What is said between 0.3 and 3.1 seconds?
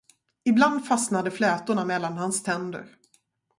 Ibland fastnade flätorna mellan hans tänder.